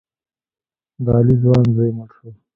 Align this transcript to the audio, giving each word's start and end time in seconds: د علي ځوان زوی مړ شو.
د 1.03 1.05
علي 1.17 1.35
ځوان 1.43 1.65
زوی 1.75 1.91
مړ 1.97 2.09
شو. 2.17 2.29